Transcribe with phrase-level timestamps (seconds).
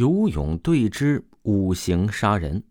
[0.00, 2.62] 游泳对峙，五行杀人。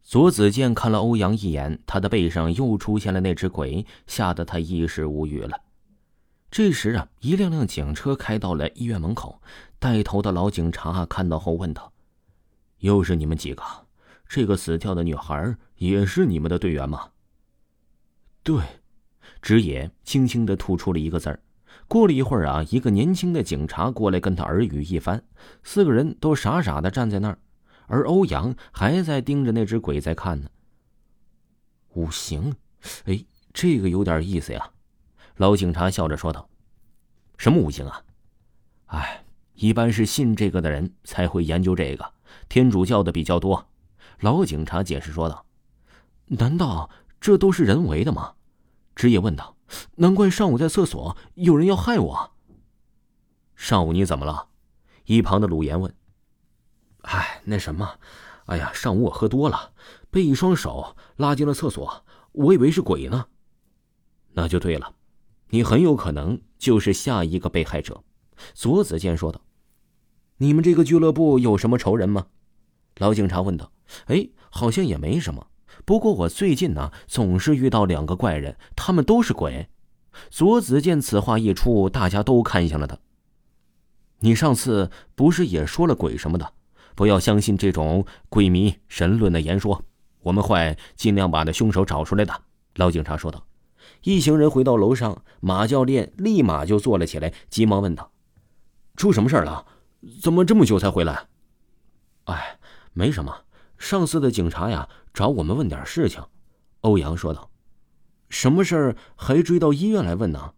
[0.00, 5.60] 左子健看了欧阳一眼，他的背上又出现了那只鬼，吓得他一时无语了。
[6.48, 9.42] 这时啊，一辆辆警车开到了医院门口，
[9.80, 11.92] 带头的老警察看到后问道
[12.78, 13.64] ：“又是你们几个？
[14.28, 17.08] 这个死掉的女孩也是你们的队员吗
[18.44, 18.62] ？”“对。”
[19.42, 21.40] 直野轻轻的吐出了一个字儿。
[21.88, 25.22] 过了一会儿啊，一个年轻的警察过来跟他耳语一番，
[25.64, 27.38] 四个人都傻傻的站在那儿，
[27.86, 30.48] 而欧阳还在盯着那只鬼在看呢。
[31.94, 32.54] 五行，
[33.04, 34.70] 哎，这个有点意思呀。
[35.36, 36.48] 老警察笑着说道
[37.36, 38.02] ：“什么五行啊？
[38.86, 42.12] 哎，一般是信这个的人才会研究这个，
[42.48, 43.66] 天主教的比较多。”
[44.20, 45.44] 老警察解释说道
[46.26, 46.90] ：“难道
[47.20, 48.34] 这都是人为的吗？”
[49.00, 49.56] 职业问道。
[49.94, 52.32] 难怪上午在厕所有人要害我。
[53.56, 54.48] 上午你怎么了？
[55.06, 55.94] 一旁的鲁岩问。
[57.00, 57.98] 哎，那什么，
[58.44, 59.72] 哎呀，上午我喝多了，
[60.10, 63.28] 被一双手拉进了厕所，我以为是鬼呢。
[64.32, 64.94] 那就对了，
[65.48, 68.04] 你很有可能就是下一个被害者。
[68.52, 69.40] 左子健说道。
[70.36, 72.26] 你们这个俱乐部有什么仇人吗？
[72.98, 73.72] 老警察问道。
[74.08, 75.46] 哎，好像也没什么。
[75.84, 79.68] 不过我最近呢，总是遇到两个怪人，他们都是鬼。
[80.28, 82.98] 左子健此话一出，大家都看向了他。
[84.20, 86.52] 你上次不是也说了鬼什么的？
[86.94, 89.82] 不要相信这种鬼迷神论的言说。
[90.22, 92.42] 我们会尽量把那凶手找出来的。
[92.74, 93.46] 老警察说道。
[94.02, 98.12] 一行人回到楼上，马教练立马就坐了起来，急忙问道
[98.96, 99.66] ：“出什么事了？
[100.20, 101.26] 怎么这么久才回来
[102.24, 102.58] ？”“哎，
[102.92, 103.34] 没什么。
[103.80, 106.22] 上次的警察呀。”找我们问点事情，
[106.82, 107.50] 欧阳说道
[108.30, 110.54] ：“什么事儿还追到医院来问呢？”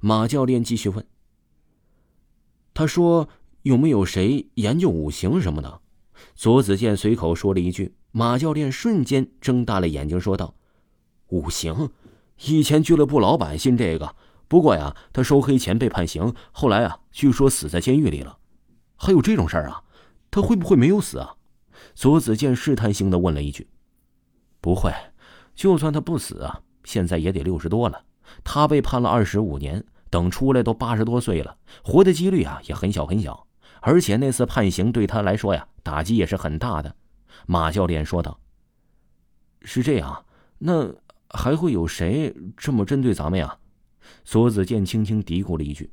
[0.00, 1.06] 马教练继续问
[2.72, 3.28] ：“他说
[3.60, 5.82] 有没有谁研究五行什么的？”
[6.34, 10.54] 左子健随口说了一句，马教练瞬间睁大了眼睛说道
[11.28, 11.90] ：“五行？
[12.46, 14.16] 以前俱乐部老板信这个，
[14.48, 18.38] 不过呀，他收黑钱被判刑，后来啊，据说死在监狱里了。
[18.96, 19.84] 还有这种事儿啊？
[20.30, 21.36] 他会不会没有死啊？”
[21.94, 23.68] 左子健试探性的问了一句。
[24.60, 24.92] 不会，
[25.54, 28.04] 就算他不死啊，现在也得六十多了。
[28.44, 33.46] 他被判了二十五年，等出来都八十多岁了，活的几率啊也很小很小。
[33.80, 36.94] 而且那次判刑对他来说呀，打击也是很大的。
[37.46, 38.38] 马教练说道
[39.62, 40.26] ：“是这样，
[40.58, 40.94] 那
[41.30, 43.58] 还会有谁这么针对咱们呀？”
[44.24, 45.90] 左子健轻轻嘀咕了一句。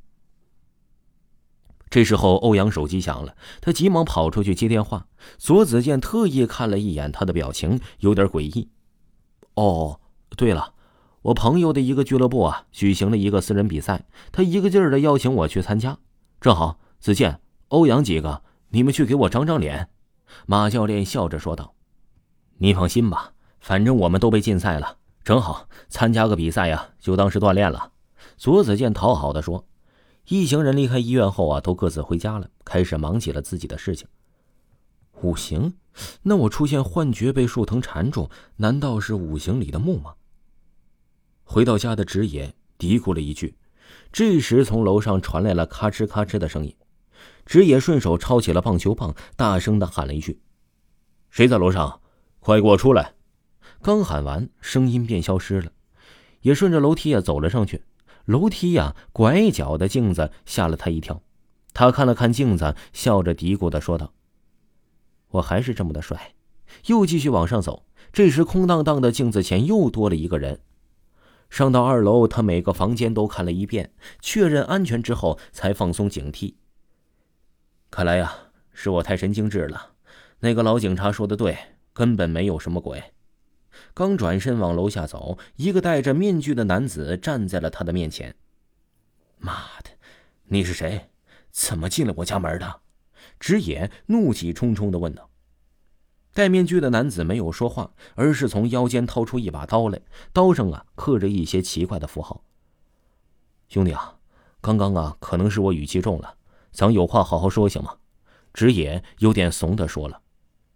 [1.89, 5.07] 这时候，欧阳手机响了，他急忙跑出去接电话。
[5.37, 8.69] 左子健特意看了一眼他的表情，有点诡异。
[9.53, 9.99] 哦，
[10.35, 10.73] 对了，
[11.21, 15.97] 我朋友的一个俱乐部啊，举行了一个私人比赛，他一个劲儿的邀请我去参加。
[16.41, 17.39] 正好，子健、
[17.69, 19.89] 欧阳几个，你们去给我长长脸。”
[20.45, 21.73] 马教练笑着说道。
[22.59, 23.31] “你放心吧，
[23.61, 27.93] 反正我们都被禁赛了，正好参加个比赛呀，就当是锻炼了。”
[28.35, 29.65] 左子健讨好的说。
[30.29, 34.05] 一行人离开医院后啊，都各自回家了，开始忙起了自己的事情。
[35.21, 35.73] 五行？
[36.21, 40.15] 那我出现幻觉被树藤缠住，难道是五行里的木吗？
[41.45, 43.55] 回到家的直野嘀咕了一句。
[44.11, 46.75] 这时，从楼上传来了咔哧咔哧的声音。
[47.45, 50.41] 直野顺手抄起了棒球棒，大声的喊了一句
[51.31, 52.01] ：“谁在楼上？
[52.41, 53.13] 快给我出来！”
[53.81, 55.71] 刚喊完，声音便消失了。
[56.41, 57.83] 也顺着楼梯也走了上去。
[58.27, 61.21] 楼梯呀，拐角的镜子吓了他一跳。
[61.73, 64.13] 他看了看镜子，笑着嘀咕的说道
[65.31, 66.33] ：“我还是这么的帅。”
[66.87, 67.85] 又继续往上走。
[68.11, 70.59] 这时，空荡荡的镜子前又多了一个人。
[71.49, 76.55] 上到二楼，他每个房间都看了一遍，确认安全之后，才放松警惕。
[77.89, 78.35] 看来呀，
[78.73, 79.93] 是我太神经质了。
[80.39, 81.57] 那个老警察说的对，
[81.93, 83.01] 根本没有什么鬼。
[83.93, 88.35] 刚转身往楼下走，一个戴着面具的男子站在了他的面前。
[89.37, 89.89] 妈的，
[90.45, 91.09] 你是谁？
[91.51, 92.81] 怎么进了我家门的？
[93.39, 95.29] 直野怒气冲冲的问道。
[96.33, 99.99] 戴面具的男子没有说话，而是从腰间掏出一把刀来，
[100.31, 102.43] 刀上啊刻着一些奇怪的符号。
[103.69, 104.17] 兄弟啊，
[104.61, 106.35] 刚刚啊可能是我语气重了，
[106.71, 107.97] 咱有话好好说行吗？
[108.53, 110.21] 直野有点怂的说了。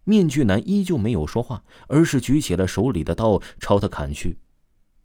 [0.03, 4.39] 面具男依旧没有说话，而是举起了手里的刀朝他砍去。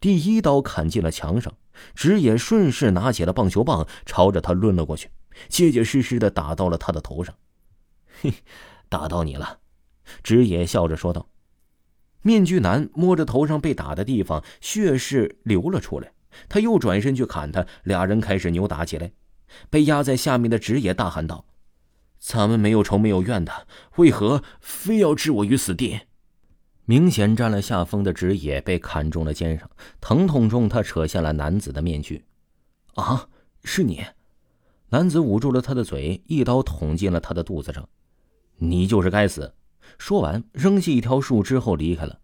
[0.00, 1.52] 第一刀砍进了墙上，
[1.94, 5.10] 直野顺势拿起了棒球棒朝着他抡了过去，
[5.48, 7.34] 结结实实的打到了他的头上。
[8.20, 8.32] 嘿，
[8.88, 9.58] 打到你了，
[10.22, 11.28] 直野笑着说道。
[12.22, 16.12] 面具男摸着头上被打的地方，血势流了出来。
[16.48, 19.12] 他又转身去砍他，俩人开始扭打起来。
[19.70, 21.46] 被压在下面的直野大喊道
[22.18, 23.66] ：“咱们没有仇没有怨的，
[23.96, 26.00] 为何非要置我于死地？
[26.84, 29.68] 明显占了下风的直野被砍中了肩上，
[30.00, 32.24] 疼痛中他扯下了男子的面具。
[32.94, 33.28] 啊，
[33.64, 34.04] 是你！
[34.90, 37.88] 男子捂住了他的嘴，一刀捅进了他的肚子上。
[38.58, 39.54] 你就是该死！
[39.98, 42.20] 说完，扔下一条树枝后离开了。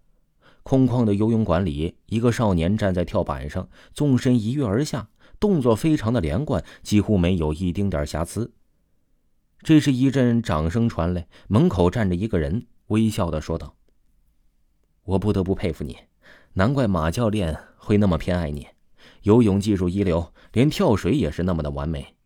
[0.63, 5.09] 空旷的游泳馆里，一个少年站在跳板上，纵身一跃而下，
[5.41, 8.53] 动作非常的连贯，几乎没有一丁点瑕疵。
[9.65, 13.77] 这时，一阵掌声传来，门口站着一个人，微笑的说道
[15.05, 15.97] ：“我不得不佩服你，
[16.55, 18.67] 难怪马教练会那么偏爱你。
[19.23, 22.17] 游泳技术一流，连跳水也是那么的完美。”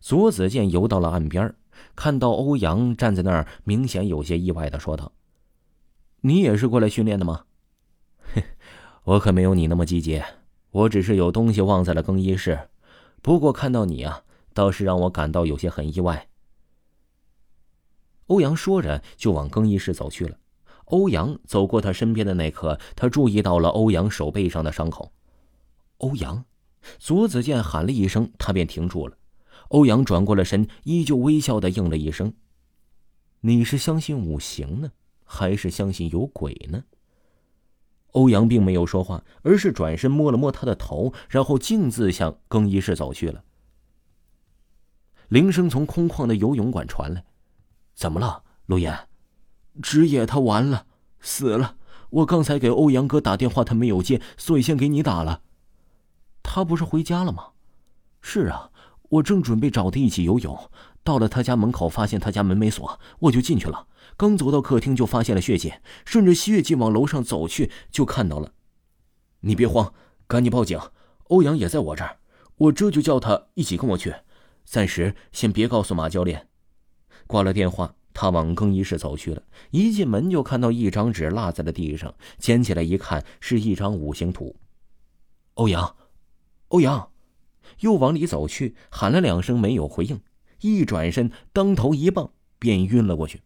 [0.00, 1.54] 左子健游到了岸边，
[1.96, 5.12] 看到欧阳站在那儿，明显有些意外的说道
[6.20, 7.44] ：“你也是过来训练的吗？”
[9.04, 10.22] 我可没有你那么积极，
[10.70, 12.68] 我只是有东西忘在了更衣室。
[13.22, 16.28] 不过看到你啊，倒是让我感到有些很意外。
[18.30, 20.36] 欧阳说着就往更衣室走去了。
[20.86, 25.12] 欧阳走过他身边的那刻，他注意到了欧阳手背上的伤口。
[25.98, 26.44] 欧阳，
[26.98, 29.16] 左子健喊了一声，他便停住了。
[29.70, 32.32] 欧阳转过了身，依旧微笑的应了一声
[33.42, 34.92] ：“你是相信五行呢，
[35.24, 36.84] 还是相信有鬼呢？”
[38.12, 43.42] 欧阳并没有说话，而是转身摸了摸他的头，然后径自向更衣室走去了。
[45.28, 47.24] 铃声从空旷的游泳馆传来
[48.00, 48.98] ：“怎么了，陆岩？
[49.82, 50.86] 职业他完了，
[51.20, 51.76] 死了。
[52.08, 55.42] 我刚才给欧阳哥打电话，他没有接，所以先给你打了。
[56.42, 57.48] 他不是回家了吗？
[58.22, 58.70] 是啊，
[59.10, 60.70] 我正准备找他一起游泳，
[61.04, 63.86] 到了他家门口，发现他家门没锁，我就进去了。”
[64.16, 65.74] 刚走到客厅，就发现了血迹，
[66.06, 68.52] 顺着血迹往楼上走去，就看到了。
[69.40, 69.92] 你别慌，
[70.26, 70.80] 赶紧报警。
[71.24, 72.16] 欧阳也在我这儿，
[72.56, 74.14] 我这就叫他一起跟我去。
[74.64, 76.46] 暂时先别告诉马教练。
[77.30, 79.40] 挂了电话，他往更衣室走去了。
[79.70, 84.56] 一进门就看到一张纸落在了地上，捡起来一看，是一张五行图。
[85.54, 85.94] 欧阳，
[86.68, 87.08] 欧阳，
[87.78, 90.20] 又往里走去，喊了两声没有回应，
[90.60, 93.42] 一转身，当头一棒，便晕了过去。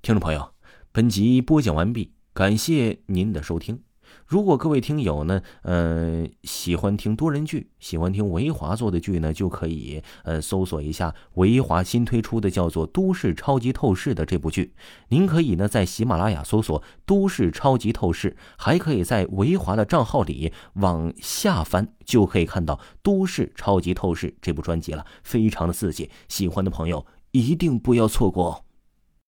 [0.00, 0.54] 听众朋友，
[0.92, 3.82] 本集播讲完毕，感谢您的收听。
[4.26, 14.72] 如果各位听友呢，呃，喜欢听多人剧，喜欢听维华做的剧呢，就可以呃搜索一下维华新推出的叫做《都市超级透视》的这部剧。
[15.08, 28.64] 您可以呢在喜马拉雅搜索《都市超级透视》，还可以在维华的账号里往下翻，就可以看到《都市超级透视》这部专辑了，非常的刺激，喜欢的朋友一定不要错过哦。